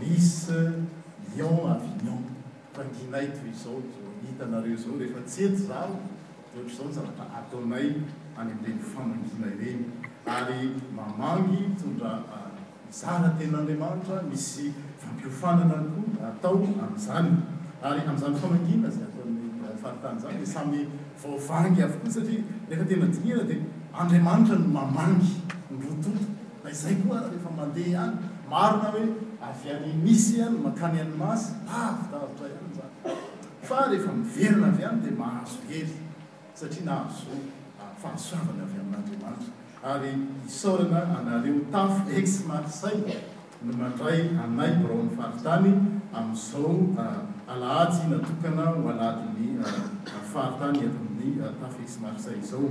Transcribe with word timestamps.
misy 0.00 0.62
lion 1.34 1.62
avinon 1.74 2.22
panginay 2.76 3.24
to 3.30 3.46
zao 3.60 3.76
itanareo 4.30 4.76
zao 4.82 4.94
rehefa 5.00 5.20
tsy 5.28 5.42
etraho 5.48 5.96
ohatrzao 6.54 6.88
zaraka 6.96 7.22
ataonay 7.38 7.86
any 8.40 8.50
amn'leny 8.54 8.82
famanginareny 8.92 9.82
ary 10.36 10.62
mamangy 10.98 11.62
tonga 11.80 12.12
ah, 12.36 12.50
zaratenaandriamanitra 13.00 14.18
misy 14.30 14.64
fampiofanana 15.02 15.76
koa 15.92 16.08
daatao 16.22 16.56
am'zany 16.86 17.32
ary 17.88 18.00
am'izany 18.10 18.36
famangina 18.44 18.88
zay 18.96 19.04
ataoyfaritanzanyde 19.10 20.46
eh, 20.48 20.52
samy 20.56 20.80
vaovangy 21.22 21.80
avkoa 21.86 22.10
saria 22.16 22.42
ehefa 22.70 22.84
tena 22.90 23.06
tiira 23.16 23.42
dia 23.50 23.60
andriamanitra 24.02 24.56
no 24.62 24.68
mamangy 24.78 25.30
botoo 25.82 26.16
naizay 26.64 26.96
koa 27.02 27.18
rehfa 27.34 27.50
mandeh 27.60 27.90
any 28.04 28.14
maronae 28.50 29.04
haoara 29.48 30.68
nahaahaoanaay 30.68 31.34
ain'adrimanta 33.80 34.94
ary 39.92 40.10
iana 40.12 41.02
anareo 41.20 41.56
taf 41.74 41.98
exmarsay 42.20 42.96
no 43.64 43.72
mandray 43.80 44.22
anay 44.44 44.70
broon'ny 44.84 45.12
faritany 45.18 45.72
ami'zao 46.18 46.72
alay 47.54 47.88
ah, 47.96 48.06
natokana 48.12 48.64
oalatiny 48.86 49.48
ah, 49.70 49.74
faritany 50.32 50.80
ny 51.18 51.22
ah, 51.48 51.52
tafyemarsay 51.64 52.38
zao 52.50 52.66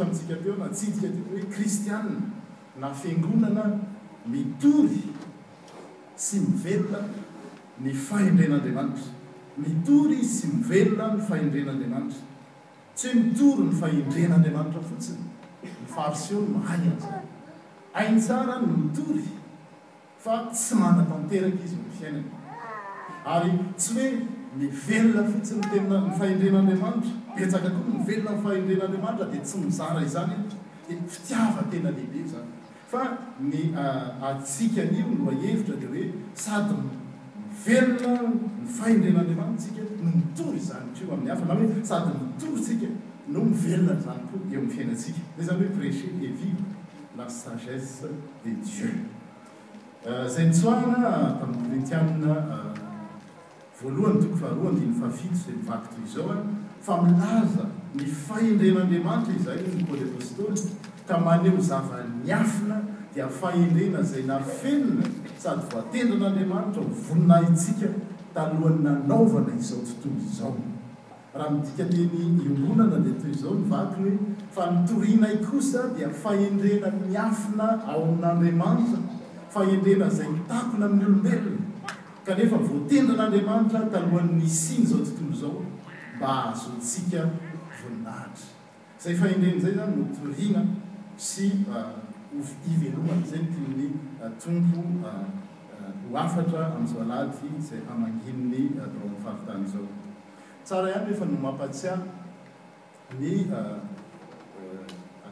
natiika 0.05 1.07
he 1.35 1.41
kristiae 1.57 2.15
na 2.81 2.87
fiangonana 2.93 3.63
mitory 4.25 4.99
tsy 6.17 6.35
mivelona 6.35 6.99
ny 7.83 7.91
fahendren'andriamanitra 8.07 9.11
mitory 9.63 10.15
izy 10.23 10.39
sy 10.39 10.47
mivelona 10.55 11.09
ny 11.17 11.21
faendren'andriamanitra 11.29 12.21
tsy 12.95 13.07
hoe 13.07 13.23
mitory 13.23 13.65
ny 13.69 13.73
faendren'andriamanitra 13.81 14.83
fotsiny 14.89 15.25
mifariseo 15.81 16.41
nahayanzany 16.45 17.27
ainjara 17.99 18.55
ny 18.63 18.71
mitory 18.77 19.25
fa 20.25 20.39
tsy 20.53 20.79
manatanteraka 20.83 21.67
izy 21.67 21.75
ny 21.83 21.91
fiainany 21.99 22.59
ary 23.35 23.51
tsy 23.77 23.93
hoe 23.93 24.11
mivelona 24.61 25.29
fotsiny 25.35 25.61
tena 25.71 25.99
myfaendren'andriamanitra 26.09 26.91
betsaka 27.37 27.69
ko 27.75 27.81
mivelona 27.93 28.35
nyfahendren'andriamanitra 28.37 29.31
di 29.33 29.39
tsy 29.47 29.57
mizara 29.65 29.99
izany 30.07 30.35
di 30.87 30.93
fitiava 31.13 31.61
tena 31.71 31.89
lehibe 31.91 32.23
zany 32.31 32.54
fa 32.87 33.17
ny 33.41 33.73
atsika 33.73 34.81
ah, 34.81 34.93
io 34.97 35.07
noahevitra 35.17 35.75
de 35.75 35.85
hoe 35.87 36.13
sady 36.33 36.75
mivelona 36.75 38.29
mi 38.61 38.67
fahndrenandriamantra 38.77 39.63
sika 39.65 39.81
nmitoy 40.03 40.55
izany 40.59 40.89
o 41.09 41.13
ami'ny 41.13 41.29
hafa 41.31 41.45
na 41.47 41.53
hoe 41.53 41.67
sady 41.89 42.11
mitohtsika 42.23 42.87
no 43.33 43.39
mivelona 43.43 43.95
zany 44.05 44.21
koa 44.31 44.39
e 44.51 44.55
amin'ny 44.57 44.71
fiainatsika 44.75 45.19
zay 45.37 45.45
zany 45.47 45.57
hoe 45.61 45.73
preche 45.77 46.07
e 46.21 46.27
vive 46.39 46.63
la 47.17 47.25
sagesse 47.29 48.07
de 48.43 48.51
dieu 48.65 48.91
ah, 50.09 50.27
zay 50.29 50.45
nitsoahna 50.47 50.97
ah, 51.07 51.39
taiyretyaina 51.41 52.33
voalohany 53.81 54.19
tokofaharadiyfahafito 54.21 55.35
za 55.43 55.51
ivakito 55.51 56.01
zaoa 56.13 56.37
fa 56.85 56.93
milaza 57.03 57.65
ny 57.95 58.05
fahndren'andriamanitra 58.25 59.33
iza 59.39 59.51
nco 59.79 59.95
de 59.97 60.03
apostoly 60.05 60.61
kmaneo 61.07 61.57
zava-nyafina 61.61 62.81
dia 63.13 63.27
faendrena 63.29 64.01
zay 64.03 64.23
na 64.23 64.39
fenina 64.39 65.03
sady 65.39 65.61
voatendran'andriamanitra 65.71 66.83
voninatsika 67.07 67.89
talohan'ny 68.33 68.81
nanaovana 68.87 69.51
izao 69.59 69.79
tontoo 69.89 70.17
izao 70.31 70.55
raha 71.35 71.49
midika 71.55 71.83
teny 71.91 72.39
oonana 72.51 72.99
di 73.05 73.11
tyizao 73.21 73.53
nvaky 73.63 73.97
hoe 74.01 74.13
fa 74.55 74.63
nitorinai 74.71 75.37
kosa 75.47 75.81
dia 75.97 76.09
faendrena 76.23 76.87
myafina 77.01 77.67
ao 77.87 78.01
ain'andriamanitra 78.07 78.99
faendrena 79.55 80.07
zay 80.17 80.29
takona 80.49 80.85
ain'ny 80.91 81.05
olombelona 81.07 82.23
kefavoatendran'andramatra 82.25 83.79
talohannisiny 83.93 84.85
zao 84.91 85.01
tnoo 85.17 85.35
zao 85.41 85.57
ma 86.19 86.27
ahazotsika 86.39 87.21
niahtyedrzayna 89.05 89.85
nrn 89.85 90.67
sy 91.17 91.63
eh, 91.63 92.71
ivelomanyzany 92.75 93.47
tiny 93.47 93.95
eh, 94.21 94.31
tompo 94.39 94.83
eh, 95.07 95.27
hoafatra 96.11 96.75
amizao 96.75 97.03
lady 97.07 97.37
zay 97.59 97.79
amanginny 97.89 98.69
favitany 99.23 99.65
zao 99.67 99.87
tsara 100.63 100.91
hany 100.93 101.05
rehefa 101.07 101.25
no 101.25 101.37
mampatsia 101.39 101.95
ny 103.19 103.45
atao 103.47 103.79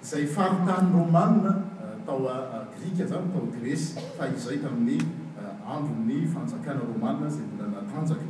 zay 0.03 0.28
faritan'ny 0.28 0.91
romana 0.91 1.52
eh, 1.80 2.03
tao 2.03 2.28
eh, 2.28 2.68
grika 2.75 3.08
zany 3.08 3.31
tao 3.31 3.47
grecy 3.47 3.96
fa 4.19 4.28
izay 4.28 4.59
tamin'ny 4.59 5.00
eh, 5.00 5.64
ambon'ny 5.72 6.28
fanjakana 6.28 6.84
romana 6.91 7.31
zay 7.31 7.47
bola 7.56 7.72
natanjaka 7.72 8.28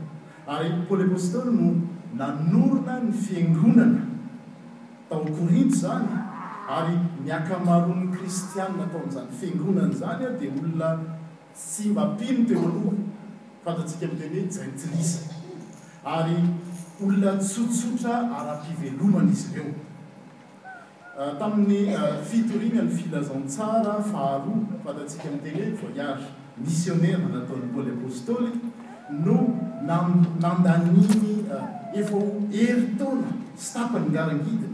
ary 0.53 0.69
polepostel 0.88 1.50
no 1.50 1.69
nanoana 2.13 2.95
ny 3.06 3.12
fiangonana 3.25 4.06
tao 5.09 5.25
korinty 5.25 5.75
zany 5.83 6.13
ary 6.78 6.95
miakamaroany 7.25 8.06
kristianna 8.16 8.85
taon'zany 8.94 9.33
fiangonana 9.39 9.97
zany 10.01 10.23
a 10.29 10.33
dia 10.38 10.51
olona 10.59 10.91
simbapily 11.53 12.45
teo 12.51 12.67
aloa 12.69 12.94
fantatsika 13.66 14.06
amlenyhoe 14.06 14.51
jantilisa 14.53 15.19
ary 16.18 16.38
olona 17.01 17.31
tsotsotra 17.47 18.13
ara-pivelomana 18.42 19.31
izyeo 19.38 19.71
Euh, 21.19 21.33
tamin'ny 21.38 21.94
euh, 21.94 22.24
fitorina 22.25 22.81
ny 22.81 22.89
filazantsara 22.89 24.01
faharoa 24.01 24.56
fatatsika 24.83 25.30
miteney 25.30 25.69
voyage 25.80 26.24
missionnair 26.57 27.19
nataon'nymboly 27.33 27.92
apostoly 27.95 28.50
no 29.25 29.36
nandaniny 29.89 31.06
evao 32.01 32.24
euh, 32.24 32.60
eritaola 32.65 33.30
stapany 33.65 34.10
ngarangidina 34.10 34.71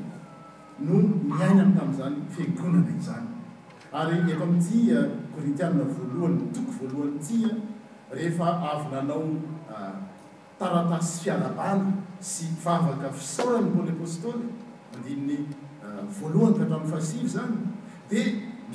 no 0.87 0.99
miainany 1.33 1.75
tamin'izany 1.77 2.17
fiagonana 2.37 2.95
izany 2.99 3.27
ary 3.99 4.17
eo 4.31 4.39
amity 4.47 4.79
korintiana 5.35 5.83
voalohany 5.95 6.39
toko 6.55 6.71
voalohany 6.79 7.19
tia 7.27 7.49
rehefa 8.15 8.47
avy 8.71 8.85
nanao 8.95 9.25
taratasy 10.59 11.11
sy 11.17 11.23
fialalala 11.23 11.79
sy 12.31 12.45
vavaka 12.65 13.07
fisorany 13.19 13.69
mboly 13.73 13.91
apostoly 13.97 14.45
andiny 14.95 15.49
voalohany 16.07 16.65
dahtra' 16.69 16.85
fasivy 16.99 17.27
zany 17.27 17.55
de 18.09 18.21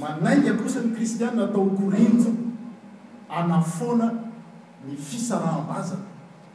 manaiga 0.00 0.52
kosin'ny 0.58 0.94
kristiane 0.96 1.42
atao 1.44 1.64
hkorento 1.70 2.30
anafoana 3.28 4.08
ny 4.86 4.96
fisarambazana 4.96 6.06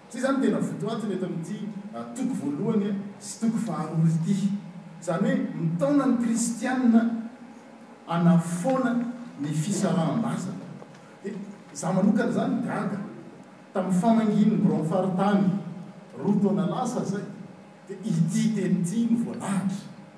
tsy 0.10 0.18
zany 0.24 0.42
tena 0.44 0.60
votoaty 0.68 1.06
mety 1.10 1.26
ami'itytoko 1.98 2.34
ah, 2.36 2.40
voalohany 2.42 2.88
eh, 2.90 2.96
sy 3.20 3.34
toko 3.42 3.58
vaharo 3.68 3.98
ity 4.06 4.36
zany 5.06 5.32
hoe 5.48 5.60
mitona 5.64 6.06
ny 6.10 6.16
kristiane 6.24 7.02
anafoana 8.16 8.92
ny 9.42 9.48
fisaram-bazana 9.64 10.66
de 11.24 11.30
eh, 11.30 11.36
za 11.74 11.88
manokany 11.94 12.32
zany 12.38 12.56
gaga 12.68 13.00
tami'ny 13.74 14.00
fanangin'ny 14.02 14.58
brofaritany 14.66 15.46
roa 16.20 16.36
tona 16.42 16.66
lasa 16.70 17.04
zay 17.12 17.26
de 17.88 17.94
itytenty 18.10 19.00
ny 19.10 19.16
voalahatry 19.26 19.88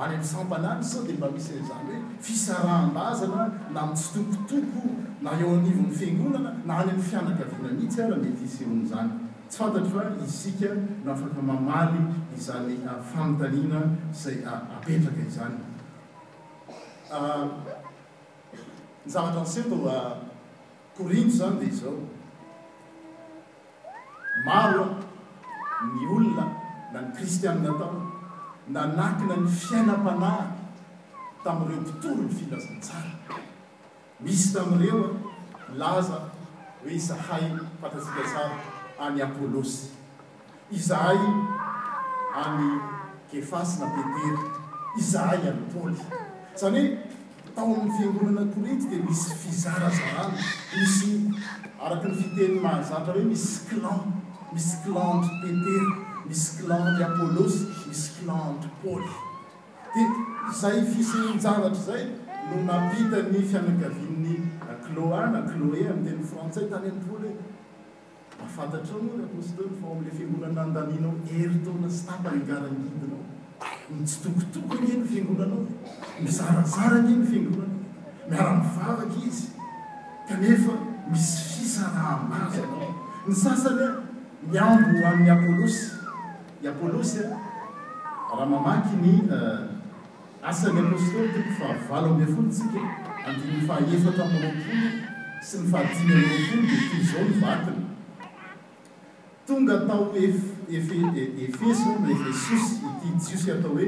ary 0.00 0.16
am'sampalary 0.16 0.82
sao 0.84 1.02
di 1.04 1.12
mba 1.12 1.28
misyizany 1.30 1.92
hoe 1.92 2.00
fisarahm-bazana 2.26 3.42
na 3.74 3.82
mitsy 3.86 4.06
tompotompo 4.14 4.80
na 5.24 5.30
eo 5.42 5.48
anivon'ny 5.58 5.92
fingonana 6.00 6.50
na 6.64 6.72
agny 6.80 6.92
am'y 6.92 7.02
fianaka 7.10 7.44
voranitsy 7.50 7.98
arah 8.04 8.16
metyseon'zany 8.24 9.10
tsy 9.50 9.58
fantatro 9.58 10.00
fa 10.00 10.24
isika 10.26 10.70
no 11.04 11.10
afaka 11.12 11.40
mamary 11.50 12.00
izany 12.36 12.74
ah, 12.90 12.96
fanontanina 13.12 13.80
zay 14.20 14.38
ah, 14.52 14.62
apetraka 14.80 15.20
izany 15.30 15.56
ah, 17.16 17.44
nyzavatra 19.04 19.42
nseodaa 19.42 20.16
korinto 20.96 21.34
zany 21.38 21.56
de 21.60 21.66
izao 21.72 21.96
maroa 24.48 24.96
ny 25.94 26.02
olona 26.16 26.44
na 26.92 26.98
ny 27.04 27.08
kristianna 27.14 27.68
atao 27.74 28.16
nanakina 28.74 29.34
ny 29.44 29.50
fiainam-panahy 29.60 30.44
tami'reo 31.44 31.80
mpitoro 31.82 32.22
ny 32.26 32.32
filazantsara 32.38 33.12
misy 34.22 34.48
tamireo 34.54 35.00
laza 35.80 36.16
hoe 36.82 36.94
izahay 37.00 37.44
fatatsikatsara 37.82 38.54
any 39.06 39.18
apollôsy 39.26 39.86
izahay 40.78 41.18
any 42.44 42.66
kefas 43.30 43.70
na 43.82 43.86
petery 43.94 44.32
izahay 45.02 45.40
any 45.50 45.62
poly 45.74 46.00
zany 46.60 46.80
hoe 46.80 46.86
tao 47.54 47.66
amn'ny 47.74 47.96
fenonana 48.12 48.44
korinty 48.54 48.86
di 48.92 48.98
misy 49.08 49.28
fizarazarano 49.42 50.36
misy 50.78 51.10
araky 51.84 52.06
ny 52.08 52.14
fiteny 52.22 52.54
mahanzatra 52.66 53.14
re 53.18 53.24
misy 53.32 53.50
clan 53.68 54.02
misy 54.54 54.74
clante 54.86 55.30
petero 55.42 55.99
is 56.30 56.60
clande 56.62 57.02
apolosy 57.04 57.64
misy 57.88 58.08
clande 58.22 58.66
poly 58.82 59.14
dizay 59.94 60.76
fisinjavatra 60.92 61.82
zay 61.86 62.02
no 62.48 62.56
napitany 62.68 63.38
fianakavinnny 63.52 64.34
cloaa 64.84 65.24
cloe 65.50 65.82
amdehny 65.94 66.22
frantsais 66.32 66.66
tany 66.72 66.88
aole 66.96 67.30
afantatra 68.46 68.96
l 69.02 69.08
apostoly 69.26 69.72
fa 69.80 69.86
am'le 69.94 70.10
fiangonaandaninao 70.18 71.14
ertonastapaygaraiinao 71.44 73.22
ntsytokotoko 74.02 74.72
inyn 74.88 75.02
fiangonanao 75.12 75.64
mizarazaraniny 76.24 77.24
fiangonanao 77.30 77.78
miara-mivavaka 78.30 79.06
izy 79.28 79.44
kanefa 80.28 80.74
misy 81.12 81.32
fisarahmafyanao 81.54 82.90
ny 83.28 83.34
sasana 83.44 83.86
miambo 84.52 84.96
ain'ny 85.08 85.30
apolosy 85.36 85.86
apllosya 86.68 87.30
raha 88.28 88.44
mamakyny 88.44 89.24
eh, 89.24 89.60
asan'ny 90.44 90.80
amosto 90.84 91.18
ahavalo 91.64 92.08
am 92.20 92.26
folo 92.28 92.50
tsika 92.52 92.80
adn 93.24 93.64
fahaeta 93.64 94.10
a 94.20 94.50
sy 95.46 95.58
ny 95.64 95.70
fahatinyon 95.72 96.68
t 96.68 97.00
zao 97.08 97.24
nivatiny 97.24 97.84
tonga 99.48 99.76
tao 99.88 100.12
e-, 100.12 100.56
efeso 101.48 101.90
nefesos 102.04 102.66
itiiosy 103.08 103.48
e 103.48 103.52
atao 103.58 103.72
hoe 103.74 103.86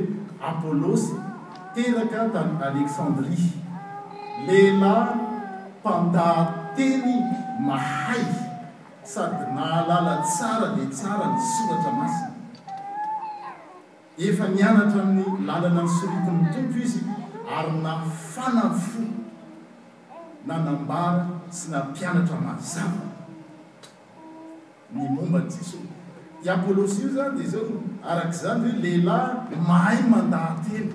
apolosy 0.49 1.13
teraka 1.77 2.19
tany 2.35 2.55
alesandria 2.57 3.53
lelahy 4.47 5.15
mpandahteny 5.79 7.13
mahai 7.67 8.25
sady 9.05 9.45
mahalala 9.55 10.15
tsara 10.27 10.69
di 10.79 10.85
tsara 10.89 11.29
sa 11.37 11.77
efa 14.19 14.49
nianatra 14.49 15.03
amin'ny 15.03 15.47
lalana 15.47 15.83
nysoroky 15.83 16.31
ny 16.41 16.47
tompo 16.55 16.79
izy 16.85 17.01
ary 17.59 17.73
nafanafo 17.85 19.01
nanambara 20.47 21.29
sy 21.51 21.67
nampianatra 21.71 22.37
mazana 22.41 23.09
ny 24.93 25.09
mombany 25.15 25.49
jesos 25.51 25.81
y 26.45 26.49
apollosy 26.49 27.03
io 27.03 27.09
zany 27.09 27.41
izao 27.45 27.83
arak'zany 28.05 28.69
e 28.69 28.73
lehilahy 28.83 29.57
mahay 29.67 29.99
mandahnteny 30.13 30.93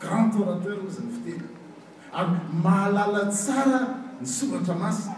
grand 0.00 0.32
orateurzany 0.36 1.10
fitery 1.12 1.48
ary 2.12 2.38
mahalala 2.64 3.24
tsara 3.32 3.80
nysogatra 4.20 4.74
masy 4.74 5.08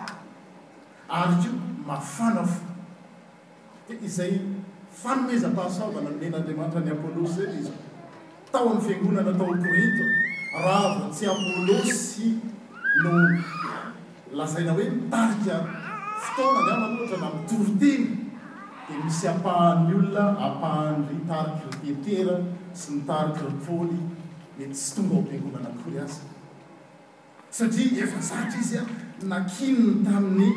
aryko 1.09 1.51
mafanafo 1.87 2.63
izay 4.07 4.39
fanoeztasabana 5.03 6.11
minenandriamaitra 6.17 6.81
ny 6.87 6.91
apolosy 6.95 7.35
zany 7.43 7.57
izy 7.61 7.73
taon'ny 8.53 8.81
fingonana 8.87 9.33
taokorita 9.41 10.05
rava 10.67 11.09
tsy 11.17 11.25
apolosy 11.33 12.29
no 13.03 13.11
lazaina 14.39 14.73
oe 14.81 14.87
mtarika 15.01 15.55
fotoanadamanoatra 16.23 17.17
na 17.25 17.29
mitoryteny 17.35 18.07
di 18.87 18.95
misy 19.05 19.25
apahan'nyolona 19.35 20.25
apahany 20.49 21.19
tariky 21.33 21.67
rpetera 21.83 22.37
sy 22.81 22.87
mitariky 22.97 23.41
ropaoly 23.49 23.99
mety 24.59 24.77
sy 24.85 24.89
tomba 24.97 25.15
o 25.21 25.27
mpiangonana 25.27 25.71
koy 25.83 25.97
asa 26.05 26.23
satria 27.59 28.03
efa 28.05 28.21
satra 28.31 28.59
izy 28.65 28.77
a 28.81 28.85
nakinony 29.33 29.89
tamin'ny 30.07 30.51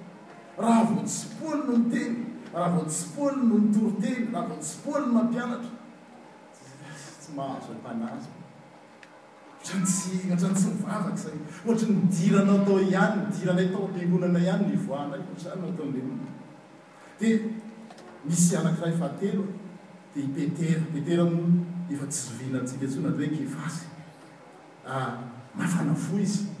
raha 0.61 0.83
vo 0.85 1.01
tsy 1.03 1.27
poly 1.41 1.61
noon 1.67 1.85
tely 1.91 2.05
raha 2.53 2.69
vao 2.75 2.85
tsi 2.87 3.05
poly 3.15 3.41
notorotelo 3.51 4.27
raha 4.33 4.47
vao 4.51 4.59
tsi 4.59 4.75
poly 4.83 5.05
no 5.07 5.13
mampianatra 5.17 5.71
tsy 7.19 7.31
mahazo 7.37 7.71
-panazy 7.81 8.29
trany 9.63 9.85
tsitany 9.93 10.55
tsy 10.59 10.67
mivavaka 10.69 11.15
zay 11.23 11.37
ohatry 11.65 11.87
nidiranao 11.97 12.57
atao 12.61 12.79
ihany 12.91 13.21
diranay 13.35 13.67
atao 13.69 13.87
pehonana 13.95 14.39
ihany 14.45 14.63
nivoanaatole 14.71 16.01
dea 17.19 17.39
misy 18.29 18.53
anakiray 18.61 18.95
fatelo 19.01 19.43
de 20.15 20.19
ipetera 20.27 20.81
petera 20.93 21.23
efa 21.93 22.05
tsy 22.07 22.21
zovina 22.25 22.57
atika 22.63 22.87
tsyo 22.87 23.01
na 23.05 23.09
d 23.15 23.17
hoe 23.19 23.29
kivasy 23.37 23.85
ah, 24.89 25.09
mafana 25.59 25.95
fo 26.05 26.15
izy 26.25 26.60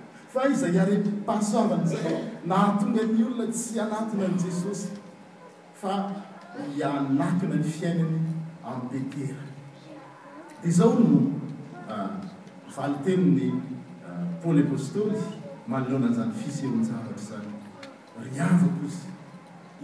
fa 0.33 0.47
iza 0.47 0.67
iare 0.69 0.97
mpahasamgana 0.97 1.85
zay 1.85 2.23
nahatonga 2.47 3.03
ny 3.03 3.23
olona 3.23 3.47
tsy 3.53 3.79
anatina 3.79 4.23
an' 4.25 4.37
jesosy 4.39 4.87
fa 5.81 6.11
ianakina 6.77 7.55
ny 7.55 7.63
fiainany 7.63 8.31
ampetera 8.63 9.43
izao 10.65 10.93
no 10.93 11.31
ah, 11.89 12.11
valitelony 12.75 13.51
ah, 13.51 14.25
paoly 14.43 14.63
apostoly 14.63 15.19
manona 15.67 16.13
zany 16.13 16.31
fisy 16.33 16.65
eo 16.65 16.71
njavatra 16.75 17.17
zany 17.29 17.49
ryavako 18.31 18.85
izy 18.87 19.07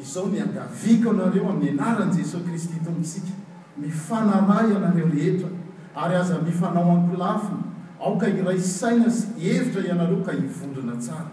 izao 0.01 0.27
ny 0.31 0.41
angaviako 0.41 1.09
anareo 1.09 1.49
amin'ny 1.49 1.69
anaran' 1.81 2.15
jesos 2.17 2.41
kristy 2.43 2.79
tomosika 2.85 3.31
mifanamay 3.77 4.75
anareo 4.75 5.07
rehetra 5.09 5.49
ary 5.95 6.15
aza 6.15 6.39
mifanao 6.41 6.91
ampilafiny 6.91 7.66
aoka 8.01 8.27
iray 8.39 8.59
saina 8.69 9.09
sy 9.09 9.27
evitra 9.51 9.81
ianareo 9.87 10.21
ka 10.25 10.31
hivondona 10.37 10.93
tsara 11.01 11.31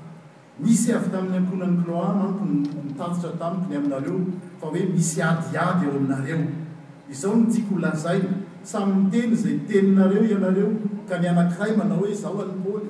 misy 0.59 0.89
avy 0.97 1.11
tamin'ny 1.13 1.37
ankonany 1.39 1.77
cloa 1.85 2.11
mamko 2.21 2.45
mitasitra 2.89 3.33
tamikony 3.41 3.75
aminareo 3.79 4.17
fa 4.61 4.67
hoe 4.73 4.83
misy 4.93 5.19
adyady 5.31 5.85
eo 5.87 5.97
aminareo 5.99 6.39
izao 7.15 7.35
no 7.37 7.45
tika 7.55 7.69
holazain 7.77 8.25
samyny 8.73 9.11
teny 9.13 9.35
zay 9.43 9.57
teninareo 9.71 10.25
ianareo 10.35 10.71
ka 11.09 11.15
nyanankiray 11.25 11.73
manao 11.81 11.99
hoe 12.03 12.15
zao 12.23 12.37
any 12.45 12.57
paly 12.65 12.89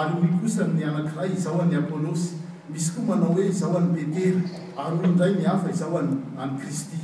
ary 0.00 0.14
ny 0.22 0.28
kosa 0.40 0.64
ny 0.74 0.80
anankiray 0.92 1.30
izao 1.36 1.58
any 1.64 1.74
apolosy 1.80 2.28
misy 2.72 2.88
koa 2.94 3.04
manao 3.10 3.32
hoe 3.36 3.50
zao 3.60 3.74
any 3.82 3.88
petery 3.98 4.40
ary 4.82 4.96
oloindray 4.96 5.32
mihafa 5.38 5.68
izao 5.74 5.98
any 6.42 6.52
kristy 6.62 6.98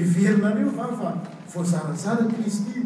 everinareo 0.00 0.70
fafa 0.78 1.10
voazarasara 1.52 2.24
kristy 2.36 2.76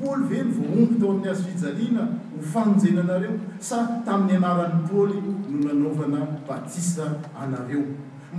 paly 0.00 0.30
ve 0.30 0.38
ny 0.44 0.52
voomby 0.56 0.98
tao 1.00 1.10
amin'ny 1.10 1.28
azo 1.30 1.42
fijaliana 1.52 2.02
ho 2.04 2.40
fahonjena 2.52 3.00
anareo 3.04 3.34
sad 3.68 3.88
tamin'ny 4.06 4.36
anaran'ny 4.40 4.80
paoly 4.88 5.16
no 5.26 5.34
nanaovana 5.66 6.18
baptista 6.48 7.04
anareo 7.42 7.82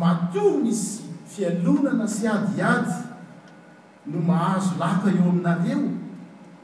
mato 0.01 0.43
ny 0.63 0.71
sy 0.81 0.89
fialonana 1.31 2.05
sy 2.15 2.23
adiady 2.35 2.93
no 4.11 4.17
mahazo 4.29 4.71
laka 4.83 5.07
eo 5.17 5.25
aminareo 5.31 5.81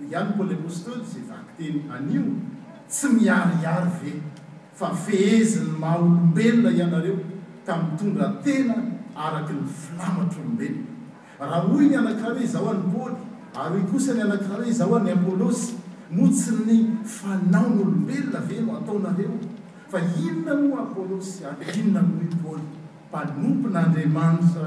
ihany 0.05 0.29
poly 0.37 0.53
apostoly 0.59 1.03
za 1.11 1.21
lak 1.37 1.47
teny 1.57 1.79
anio 1.95 2.23
tsy 2.93 3.07
miariary 3.15 3.91
ve 4.01 4.11
fa 4.79 4.87
feheziny 5.05 5.71
maha 5.81 5.97
olombelona 6.01 6.69
ianareo 6.79 7.17
ta 7.65 7.71
mmitondra 7.81 8.25
tena 8.45 8.75
araky 9.25 9.53
ny 9.59 9.63
filamatro 9.83 10.39
olombelona 10.41 10.87
raha 11.39 11.59
oy 11.75 11.85
ny 11.91 11.95
anakiare 12.01 12.45
zao 12.53 12.67
any 12.73 12.87
ply 12.93 13.11
ary 13.55 13.81
kosa 13.85 14.13
ny 14.17 14.21
anakiare 14.25 14.65
izao 14.69 14.93
any 14.99 15.11
apolosy 15.15 15.73
motsy 16.15 16.51
ny 16.65 16.75
fanao'olombelona 17.15 18.39
ve 18.49 18.57
no 18.65 18.71
ataonareo 18.81 19.35
fa 19.91 19.97
inona 20.25 20.53
no 20.63 20.69
apolosy 20.83 21.37
ary 21.49 21.65
inona 21.81 22.01
nohi 22.09 22.27
poly 22.43 22.65
mpanompon'andriamanitra 23.09 24.65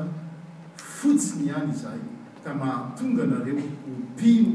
fotsiny 0.99 1.43
ihany 1.51 1.71
izahay 1.75 2.03
ka 2.47 2.51
mahatonga 2.61 3.25
nareo 3.33 3.57
hodino 3.59 4.55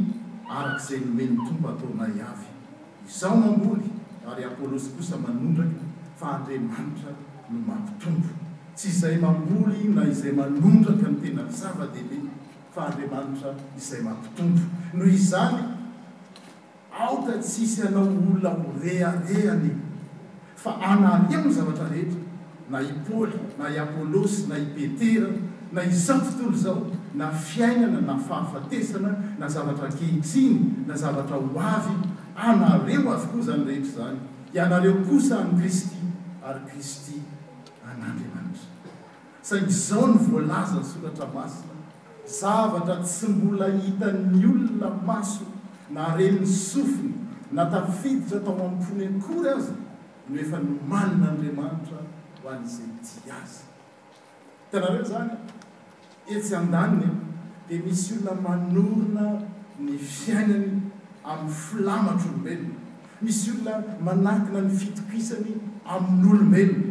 arak'izay 0.58 1.02
nome 1.06 1.24
ny 1.30 1.36
tombo 1.46 1.66
ataonaavy 1.76 2.48
izao 3.10 3.36
mamboly 3.44 3.90
ary 4.32 4.44
apolôsy 4.50 4.90
kosa 4.98 5.16
manondraka 5.26 5.84
fa 6.20 6.28
andriamanitra 6.40 7.12
no 7.52 7.58
mampitombo 7.70 8.30
tsy 8.80 8.88
izay 8.96 9.16
mamboly 9.26 9.82
na 9.96 10.02
izay 10.14 10.32
manondraka 10.40 11.08
n' 11.14 11.20
tena 11.22 11.42
nzava-dehile 11.52 12.32
fa 12.76 12.86
andriamanitra 12.88 13.54
izay 13.78 14.02
mampitombo 14.02 14.60
noho 14.94 15.10
izany 15.10 15.58
aoka 17.04 17.34
tsisy 17.42 17.82
anao 17.88 18.04
olona 18.12 18.50
horeharehany 18.64 19.70
fa 20.56 20.72
anareo 20.92 21.42
ny 21.46 21.52
zavatra 21.54 21.90
rehetra 21.90 22.20
na 22.70 22.82
i 22.82 22.92
paoly 23.08 23.36
na 23.60 23.70
i 23.70 23.78
apolosy 23.84 24.48
na 24.48 24.58
i 24.60 24.66
petera 24.76 25.28
na 25.74 25.84
izao 25.84 26.20
fotolo 26.20 26.52
izao 26.56 26.88
na 27.16 27.32
fiainana 27.32 28.02
na 28.02 28.18
fahafatesana 28.18 29.12
na 29.40 29.48
zavatra 29.50 29.88
kehitriny 29.90 30.60
na 30.88 30.96
zavatra 30.98 31.36
ho 31.36 31.60
avy 31.60 31.96
anareo 32.38 33.14
avokozany 33.14 33.66
rehetra 33.66 33.92
zany 34.04 34.20
anareo 34.60 34.94
kosahny 34.94 35.60
kristy 35.60 35.96
ary 36.48 36.62
kristy 36.72 37.20
an'andriamanitra 37.90 38.68
say 39.42 39.60
izao 39.68 40.08
ny 40.08 40.14
voalaza 40.16 40.78
nysoratra 40.80 41.28
masia 41.36 41.71
zavatra 42.32 43.04
tsy 43.04 43.28
mbola 43.28 43.68
hitan'ny 43.72 44.46
olona 44.48 44.90
maso 45.06 45.46
na 45.92 46.16
renny 46.20 46.46
sofiny 46.70 47.14
natafiditra 47.58 48.40
tao 48.46 48.56
mamponykory 48.62 49.48
azy 49.56 49.74
no 50.30 50.36
efa 50.44 50.58
ny 50.66 50.70
manin'andriamanitra 50.92 52.00
ho 52.44 52.50
an'izay 52.54 52.90
di 53.24 53.30
azy 53.42 53.62
tanareo 54.72 55.04
zany 55.12 55.34
etsy 56.34 56.54
an-daniny 56.60 57.12
dia 57.68 57.80
misy 57.86 58.14
olona 58.16 58.40
manorona 58.48 59.26
ny 59.86 59.92
fiainany 60.16 60.72
amin'y 61.32 61.52
filamatr' 61.66 62.30
olombelona 62.32 62.80
misy 63.26 63.48
olona 63.56 63.92
manahaki 64.06 64.50
na 64.56 64.62
ny 64.68 64.72
fitokoisany 64.82 65.52
amin'n'olombelona 65.96 66.91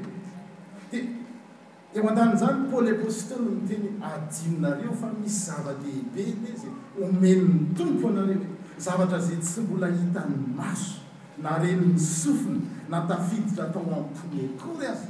eo 1.95 2.07
an-tany 2.09 2.33
zany 2.39 2.71
poly 2.71 2.91
apostoly 2.95 3.53
n 3.55 3.67
teny 3.67 3.87
adiminareo 4.01 4.93
fa 4.95 5.11
misy 5.21 5.39
zava-dehibe 5.47 6.21
ibe 6.33 6.55
zay 6.57 6.71
homeno 6.99 7.47
ny 7.51 7.75
tompo 7.75 8.09
anareo 8.09 8.47
zavatra 8.79 9.19
zay 9.19 9.37
tsy 9.43 9.61
mbola 9.61 9.87
hitany 9.91 10.37
maso 10.57 11.01
na 11.43 11.59
reny 11.59 11.87
misofina 11.93 12.61
natafiditra 12.91 13.65
atao 13.69 13.83
amponykory 13.83 14.87
azy 14.87 15.09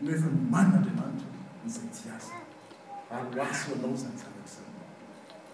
no 0.00 0.10
efa 0.10 0.28
nymania 0.34 0.76
andriamanitra 0.80 1.30
nzay 1.66 1.86
ty 1.94 2.10
aza 2.16 2.34
ary 3.14 3.38
oaso 3.40 3.70
anao 3.78 3.94
zanyvatrzany 4.02 4.74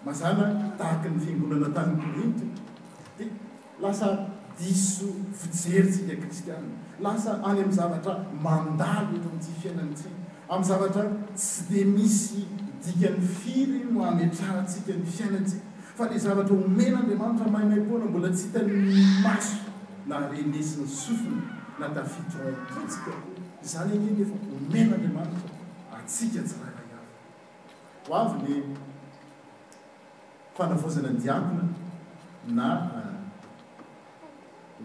mazana 0.05 0.45
tahaky 0.77 1.09
ny 1.09 1.19
fingonana 1.21 1.69
tany 1.69 1.93
koento 2.01 2.45
di 3.17 3.29
lasa 3.81 4.32
diso 4.59 5.05
fijerytsika 5.33 6.15
kristiaa 6.21 6.57
lasa 6.99 7.31
any 7.43 7.61
ami'n 7.61 7.71
zavatra 7.73 8.13
mandalo 8.41 9.07
eatro 9.17 9.31
ti 9.45 9.51
fiainantsi 9.61 10.09
amn' 10.49 10.63
zavatra 10.63 11.03
tsy 11.35 11.61
de 11.69 11.85
misy 11.85 12.45
dika 12.85 13.09
ny 13.15 13.21
firy 13.41 13.81
atraatsika 14.05 14.93
ny 14.93 15.05
fiainatsika 15.17 15.63
fa 15.97 16.03
le 16.09 16.17
zavatra 16.19 16.55
homena 16.55 16.99
andriamanitra 16.99 17.47
mahaymaypona 17.51 18.05
mbola 18.05 18.29
tsy 18.29 18.45
hitan 18.45 18.67
maso 19.23 19.57
na 20.07 20.27
renesiny 20.29 20.87
sofina 20.87 21.45
na 21.79 21.87
tafitrya 21.95 22.51
kotsika 22.73 23.11
izany 23.63 23.91
kelefa 24.05 24.35
homena 24.51 24.95
andriamanitra 24.95 25.49
atsika 25.97 26.41
tsy 26.47 26.55
rahraya 26.61 26.99
hoavyle 28.07 28.59
fanafozanaandiakina 30.57 31.63
na 32.57 32.92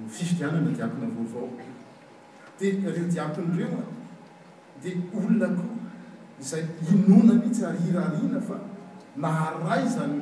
fifitianana 0.06 0.70
diapina 0.76 1.06
vaovao 1.16 1.48
ere 2.70 3.02
diapin' 3.14 3.56
reoa 3.56 3.84
de 4.82 4.92
olona 5.18 5.48
ko 5.56 5.64
zay 6.50 6.62
inona 6.92 7.32
mihitsy 7.40 7.62
ary 7.70 7.80
irarina 7.90 8.40
fa 8.48 8.56
maharay 9.24 9.84
zany 9.96 10.18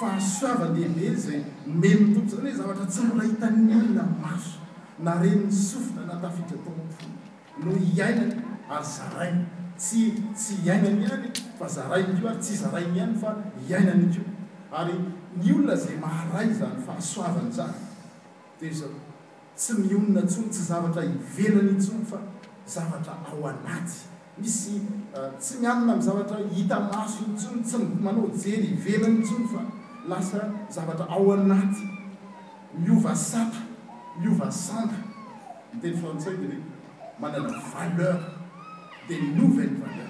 fahasoavanleley 0.00 1.14
za 1.26 1.30
me 1.66 1.90
mitoto 2.00 2.32
zany 2.36 2.50
zavatra 2.60 2.86
tsy 2.94 3.00
moray 3.10 3.28
hitannna 3.32 4.04
maso 4.24 4.58
naaren 5.08 5.38
ny 5.46 5.52
sofina 5.70 6.02
natafitra 6.10 6.58
taoapo 6.66 7.64
noo 7.64 7.74
hiainany 7.86 8.34
ary 8.78 8.88
zaray 8.96 9.32
tsy 9.84 10.54
hiainany 10.62 11.02
hany 11.12 11.26
fa 11.60 11.66
zarayko 11.76 12.28
ary 12.32 12.40
tsy 12.48 12.54
zaray 12.64 12.84
ihany 12.96 13.14
fa 13.24 13.28
hiainanyko 13.68 14.22
ary 14.82 14.94
ny 15.36 15.52
olona 15.58 15.76
zay 15.84 15.96
maharay 16.06 16.48
zany 16.62 16.76
fahasoavany 16.88 17.50
zany 17.60 17.76
de 18.60 18.68
tsy 19.60 19.72
mionina 19.74 20.20
ntsony 20.24 20.48
tsy 20.48 20.62
zavatra 20.64 21.02
hivelany 21.04 21.68
intsony 21.70 22.04
fa 22.10 22.18
zavatra 22.74 23.12
ao 23.30 23.44
anaty 23.48 23.96
misy 24.38 24.76
uh, 24.76 25.38
tsy 25.38 25.58
mianina 25.60 25.92
ami 25.92 26.02
zavatra 26.02 26.36
hita 26.52 26.78
masony 26.80 27.34
tsono 27.36 27.60
tsy 27.62 27.76
manao 28.04 28.28
jery 28.42 28.66
hivelany 28.66 29.14
intsony 29.18 29.44
fa 29.52 29.60
lasa 30.08 30.40
zavatra 30.70 31.06
ao 31.10 31.32
anaty 31.32 31.84
miova 32.82 33.14
sapa 33.14 33.60
miovasanga 34.20 34.98
miteny 35.72 35.94
fansay 36.00 36.36
dee 36.42 36.58
manana 37.20 37.52
valeur 37.72 38.16
dea 39.08 39.20
minouvelle 39.22 39.76
valeur 39.82 40.09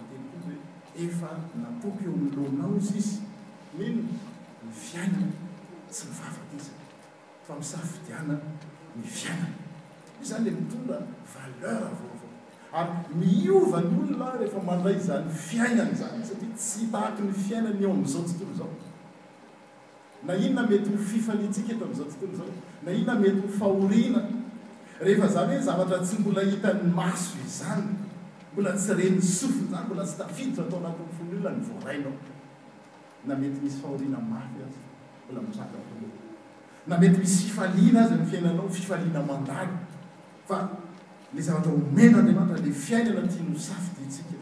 efa 0.97 1.29
napoky 1.55 2.03
eo 2.05 2.11
amin'nylonao 2.11 2.77
izy 2.77 2.97
izy 2.97 3.19
mino 3.77 4.01
ny 4.65 4.71
fiainana 4.73 5.33
tsy 5.89 6.05
mivavaka 6.07 6.53
izy 6.57 6.71
fa 7.47 7.55
misafidiana 7.57 8.35
ny 8.95 9.03
fiainana 9.03 9.57
iy 10.21 10.25
zany 10.29 10.43
le 10.45 10.51
mitonga 10.51 10.97
valeur 11.35 11.87
avao 11.91 12.13
vao 12.19 12.31
ary 12.73 12.91
miovan'nyolona 13.21 14.27
rehefa 14.39 14.61
manday 14.69 14.97
zany 15.07 15.29
fiainany 15.47 15.95
zany 15.99 16.25
satria 16.29 16.55
tsy 16.57 16.91
tahaky 16.91 17.21
ny 17.27 17.33
fiainany 17.47 17.83
eo 17.83 17.91
amn'izao 17.91 18.23
tsontolo 18.23 18.53
zao 18.59 18.71
na 20.23 20.35
inona 20.35 20.67
mety 20.69 20.89
mi 20.89 20.97
fifaliatsika 21.11 21.71
eta 21.75 21.85
am'izao 21.85 22.07
tsotolo 22.11 22.33
zao 22.37 22.51
na 22.83 22.91
inona 22.91 23.19
mety 23.19 23.41
mifahorina 23.47 24.21
rehefa 25.05 25.27
zany 25.35 25.53
hoe 25.55 25.61
zavatra 25.71 25.97
tsy 26.05 26.15
mbola 26.19 26.41
hitan'ny 26.51 26.91
maso 26.99 27.37
izy 27.39 27.51
zany 27.63 27.91
mbola 28.53 28.71
tsy 28.75 28.93
rennysofny 28.93 29.67
zany 29.71 29.85
mbola 29.87 30.03
tsy 30.05 30.17
tafiditra 30.17 30.63
atao 30.63 30.79
anatinyfoloona 30.85 31.49
ny 31.57 31.61
voarainao 31.69 32.13
na 33.27 33.35
mety 33.35 33.59
misy 33.63 33.77
fahoriana 33.81 34.19
mafy 34.31 34.59
azy 34.67 34.79
mbola 35.27 35.41
mizaka 35.47 35.77
na 36.87 36.97
mety 36.97 37.19
misy 37.19 37.43
fifaliana 37.47 37.99
azy 38.03 38.13
ny 38.19 38.25
fiainanao 38.31 38.69
fifaliana 38.69 39.21
mandany 39.29 39.73
fa 40.47 40.57
le 41.33 41.41
zavatra 41.45 41.71
homena 41.71 42.17
andehamanitra 42.17 42.65
le 42.65 42.71
fiaitana 42.71 43.27
tia 43.27 43.43
no 43.49 43.55
safidintsika 43.67 44.37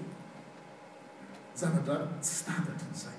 zavatra 1.59 1.95
tsy 2.21 2.35
tandatry 2.47 2.89
n'zay 2.93 3.18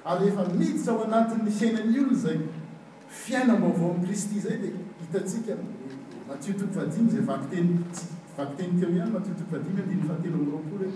ayefa 0.04 0.44
miitra 0.54 0.92
ao 0.92 1.04
anati'ny 1.04 1.50
fiainany 1.50 1.98
olo 2.00 2.14
zay 2.14 2.38
fiainaaovao 3.08 3.96
risty 4.08 4.40
zay 4.40 4.56
lehitia 4.56 5.56
ate 6.32 6.54
vakteny 8.36 8.80
teo 8.80 8.88
ihany 8.96 9.10
mattadiadfaatelonaokore 9.16 10.88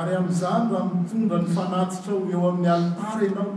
ary 0.00 0.14
am'izany 0.20 0.64
raha 0.72 0.84
mitondra 0.94 1.38
ny 1.42 1.48
fanatitra 1.58 2.12
o 2.20 2.28
eo 2.32 2.40
amin'ny 2.50 2.70
alitara 2.74 3.28
ianao 3.28 3.52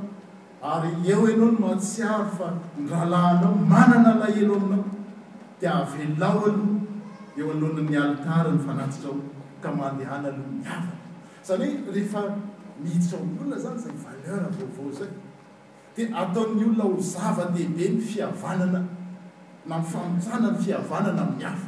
ary 0.74 0.92
eo 1.14 1.22
anao 1.32 1.50
no 1.52 1.58
mantsiary 1.66 2.30
fa 2.38 2.48
nrahalanao 2.84 3.54
manana 3.74 4.12
lahelo 4.22 4.54
aminao 4.60 4.86
di 5.60 5.66
avelao 5.80 6.42
aloha 6.52 6.76
eo 7.40 7.46
alonanyalitara 7.56 8.50
ny 8.56 8.62
fanatitra 8.68 9.10
o 9.14 9.16
ka 9.64 9.70
mandehana 9.80 10.28
aloha 10.36 10.54
miava 10.58 10.92
zany 11.50 11.66
hoe 11.84 11.92
rehefa 11.96 12.22
mihiditra 12.82 13.18
onolona 13.24 13.56
zany 13.66 13.78
zay 13.86 13.96
valeur 14.06 14.42
vaovao 14.60 14.90
zay 15.00 15.12
di 15.96 16.02
ataony 16.22 16.62
olona 16.70 16.86
o 16.94 17.02
zavatehibe 17.14 17.84
ny 17.94 18.00
fiavanana 18.12 18.80
namfanotsana 19.72 20.48
ny 20.54 20.58
fiavanana 20.68 21.22
amin'y 21.28 21.46
ava 21.52 21.68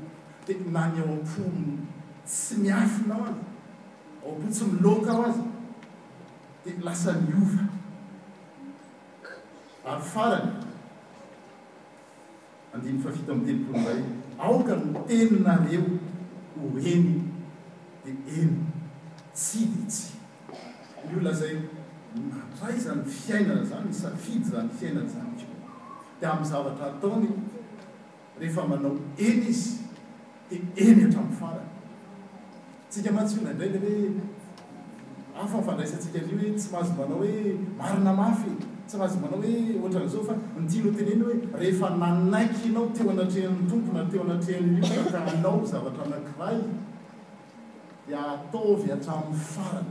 teo 0.47 0.61
na 0.77 0.83
ny 0.92 0.99
ao 1.03 1.12
ampomo 1.16 1.79
tsy 2.29 2.55
miafinao 2.62 3.23
azy 3.29 3.42
ao 4.25 4.31
apotsy 4.33 4.62
milaoka 4.73 5.11
ao 5.14 5.23
azy 5.29 5.44
de 6.64 6.70
lasa 6.88 7.12
miova 7.29 7.62
aro 9.90 10.05
farany 10.14 10.51
andmyfafita 12.75 13.31
amitelikonzay 13.33 14.01
aoka 14.44 14.73
noteninareo 14.92 15.83
ho 16.59 16.64
eny 16.94 17.09
de 18.03 18.11
eno 18.38 18.59
tsy 19.38 19.61
nitsy 19.73 20.05
ny 21.07 21.12
olazay 21.23 21.57
naray 22.14 22.79
zany 22.85 23.05
fiainaa 23.05 23.62
zany 23.70 23.88
msafidy 23.90 24.44
zany 24.50 24.68
fiainana 24.81 25.09
zany 25.09 25.35
d 26.20 26.27
am' 26.27 26.44
zavatra 26.44 26.87
ataony 26.87 27.29
rehefa 28.40 28.66
manao 28.68 28.96
elis 29.18 29.62
de 30.50 30.57
eny 30.85 31.00
atrai'ny 31.09 31.33
farany 31.40 31.70
tsika 32.90 33.11
matsy 33.16 33.37
i 33.40 33.44
naindraynaoe 33.44 34.20
afa 35.42 35.59
mfandraisantsika 35.59 36.18
hoe 36.18 36.53
tsy 36.59 36.68
mahazo 36.72 36.92
manao 36.98 37.18
hoe 37.22 37.35
marina 37.79 38.12
mafy 38.20 38.53
tsy 38.87 38.96
mahazo 38.98 39.18
manao 39.24 39.38
hoe 39.42 39.55
ohatra 39.83 40.00
n'zao 40.07 40.22
fa 40.31 40.35
ntino 40.64 40.90
teneny 40.98 41.22
hoe 41.27 41.37
rehefa 41.61 41.87
manaikyanao 42.05 42.87
teo 42.96 43.11
anatreh'n 43.14 43.59
tompona 43.70 44.03
teo 44.11 44.20
anatrehnitainao 44.27 45.59
zavatra 45.72 46.03
anankiray 46.07 46.59
di 48.07 48.12
ataovy 48.29 48.87
hatramin'ny 48.94 49.40
farana 49.53 49.90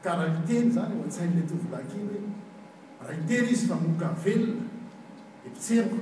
karatery 0.04 0.70
zany 0.72 0.94
oatshai 1.02 1.28
le 1.36 1.41
tovilake 1.50 1.98
hoe 2.04 2.20
rah 3.06 3.18
itery 3.20 3.52
izy 3.54 3.68
fa 3.68 3.76
moka 3.76 4.08
velona 4.26 4.62
e 5.46 5.50
pitsehako 5.54 5.98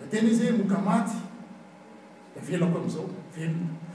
da 0.00 0.04
tena 0.10 0.28
izy 0.30 0.46
hoe 0.46 0.58
moka 0.58 0.78
maty 0.88 1.16
da 2.34 2.40
velako 2.48 2.78
am'izao 2.78 3.08
velona 3.36 3.83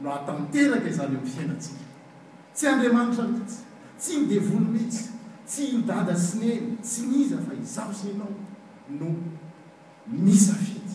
natamteraka 0.00 0.88
izany 0.90 1.16
fiainatsika 1.26 1.84
tsy 2.54 2.66
andriamanitra 2.72 3.24
tsy 3.98 4.12
nidevolonitsy 4.20 5.04
tsy 5.46 5.62
hidada 5.72 6.14
sy 6.16 6.38
n 6.42 6.44
en 6.52 6.68
tsy 6.82 7.02
miza 7.10 7.38
fa 7.42 7.52
izao 7.58 7.92
synao 7.92 8.30
no 9.00 9.06
misafidy 10.06 10.94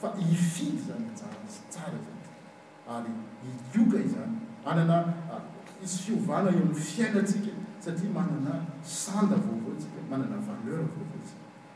fa 0.00 0.08
ifidy 0.32 0.78
zany 0.88 1.04
aaratsara 1.06 1.98
zy 2.04 2.12
ary 2.94 3.12
ioka 3.76 3.98
izany 4.06 4.36
manana 4.64 4.96
ah, 5.34 5.42
isy 5.84 5.96
fiovala 6.06 6.48
o 6.50 6.54
ami'ny 6.58 6.74
fiainatsika 6.90 7.52
satria 7.84 8.10
manana 8.18 8.52
sanda 9.00 9.36
vaovaoatsika 9.46 10.00
manana 10.12 10.36
valeur 10.48 10.80
vao 10.94 11.06
vots 11.10 11.30